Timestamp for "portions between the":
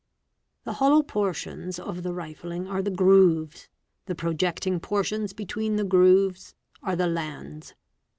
4.79-5.83